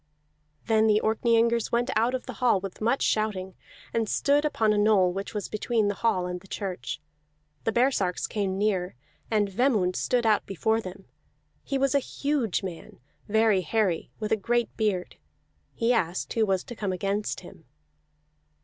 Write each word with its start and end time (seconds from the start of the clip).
Then 0.65 0.87
the 0.87 0.99
Orkneyingers 1.03 1.71
went 1.71 1.91
out 1.95 2.15
of 2.15 2.25
the 2.25 2.33
hall 2.41 2.59
with 2.59 2.81
much 2.81 3.03
shouting, 3.03 3.53
and 3.93 4.09
stood 4.09 4.45
upon 4.45 4.73
a 4.73 4.77
knoll 4.79 5.13
which 5.13 5.35
was 5.35 5.47
between 5.47 5.89
the 5.89 5.93
hall 6.01 6.25
and 6.25 6.39
the 6.41 6.47
church. 6.47 6.99
The 7.65 7.71
baresarks 7.71 8.25
came 8.25 8.57
near, 8.57 8.95
and 9.29 9.47
Vemund 9.47 9.95
stood 9.95 10.25
out 10.25 10.43
before 10.47 10.81
them; 10.81 11.05
he 11.63 11.77
was 11.77 11.93
a 11.93 11.99
huge 11.99 12.63
man, 12.63 12.99
very 13.27 13.61
hairy, 13.61 14.09
with 14.19 14.31
a 14.31 14.35
great 14.37 14.75
beard. 14.75 15.17
He 15.75 15.93
asked 15.93 16.33
who 16.33 16.47
was 16.47 16.63
to 16.63 16.75
come 16.75 16.91
against 16.91 17.41
him. 17.41 17.65